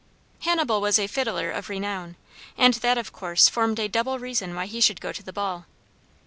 [0.39, 2.15] Hannibal was a fiddler of renown
[2.57, 5.67] and that of course formed a double reason why he should go to the ball.